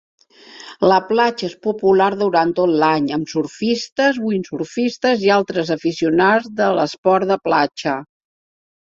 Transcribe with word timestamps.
La 0.91 0.95
platja 1.09 1.43
és 1.47 1.51
popular 1.65 2.05
durant 2.21 2.53
tot 2.59 2.71
l'any 2.83 3.09
amb 3.17 3.27
surfistes, 3.33 4.17
windsurfistes, 4.29 5.21
i 5.27 5.29
altres 5.35 5.69
aficionats 5.75 6.49
dels 6.63 6.81
esports 6.87 7.29
de 7.33 7.39
platja. 7.49 7.95